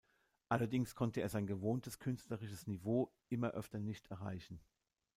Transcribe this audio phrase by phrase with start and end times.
[0.49, 4.59] Allerdings konnte er sein gewohntes künstlerisches Niveau immer öfter nicht erreichen.